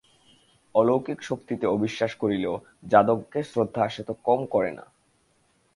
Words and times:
অলৌকিক 0.75 1.19
শক্তিতে 1.23 1.65
অবিশ্বাস 1.67 2.11
করিলেও 2.15 2.55
যাদবকে 2.83 3.39
শ্রদ্ধা 3.43 3.83
সে 3.89 4.01
তো 4.03 4.13
কম 4.25 4.39
করে 4.45 4.71
না। 4.71 4.85